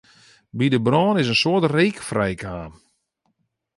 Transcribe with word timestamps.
By 0.57 0.65
de 0.73 0.79
brân 0.87 1.15
is 1.21 1.29
in 1.33 1.39
soad 1.41 1.63
reek 1.75 1.97
frijkaam. 2.09 2.73